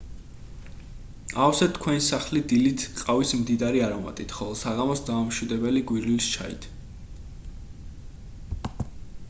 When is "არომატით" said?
3.89-4.33